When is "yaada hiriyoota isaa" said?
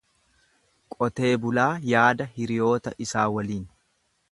1.91-3.29